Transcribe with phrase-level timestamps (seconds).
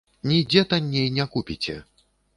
[0.29, 1.77] Нідзе танней не купіце!